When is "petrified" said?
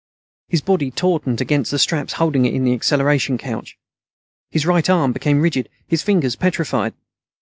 6.35-6.95